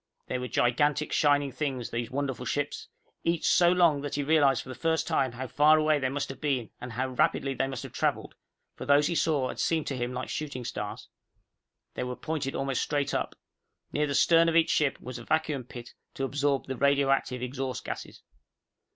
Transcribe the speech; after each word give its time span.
They 0.25 0.39
were 0.39 0.47
gigantic 0.47 1.11
shining 1.11 1.51
things, 1.51 1.91
those 1.91 2.09
wonderful 2.09 2.47
ships, 2.47 2.87
each 3.23 3.45
so 3.45 3.69
long 3.71 4.01
that 4.01 4.15
he 4.15 4.23
realized 4.23 4.63
for 4.63 4.69
the 4.69 4.73
first 4.73 5.05
time 5.07 5.33
how 5.33 5.45
far 5.45 5.77
away 5.77 5.99
they 5.99 6.09
must 6.09 6.29
have 6.29 6.41
been 6.41 6.71
and 6.81 6.93
how 6.93 7.09
rapidly 7.09 7.53
they 7.53 7.67
must 7.67 7.83
have 7.83 7.93
traveled, 7.93 8.33
for 8.75 8.87
those 8.87 9.05
he 9.05 9.13
saw 9.13 9.49
had 9.49 9.59
seemed 9.59 9.85
to 9.85 9.95
him 9.95 10.11
like 10.11 10.29
shooting 10.29 10.65
stars. 10.65 11.07
They 11.93 12.03
were 12.03 12.15
pointed 12.15 12.55
almost 12.55 12.81
straight 12.81 13.13
up. 13.13 13.35
Near 13.93 14.07
the 14.07 14.15
stern 14.15 14.49
of 14.49 14.55
each 14.55 14.71
ship 14.71 14.99
was 14.99 15.19
a 15.19 15.23
vacuum 15.23 15.65
pit 15.65 15.93
to 16.15 16.23
absorb 16.23 16.65
the 16.65 16.77
radioactive 16.77 17.43
exhaust 17.43 17.85
gases. 17.85 18.23